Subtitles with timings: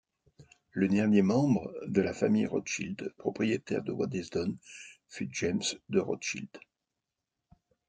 [0.71, 4.57] Le dernier membre de la famille Rothschild propriétaire de Waddesdon
[5.07, 6.49] fut James de Rothschild.